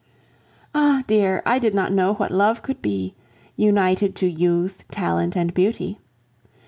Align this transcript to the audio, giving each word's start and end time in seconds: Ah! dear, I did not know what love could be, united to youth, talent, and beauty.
Ah! 0.73 1.03
dear, 1.05 1.43
I 1.45 1.59
did 1.59 1.75
not 1.75 1.91
know 1.93 2.15
what 2.15 2.31
love 2.31 2.63
could 2.63 2.81
be, 2.81 3.13
united 3.55 4.15
to 4.15 4.27
youth, 4.27 4.83
talent, 4.89 5.37
and 5.37 5.53
beauty. 5.53 5.99